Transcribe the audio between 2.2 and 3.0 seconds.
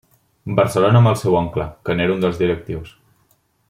dels directius.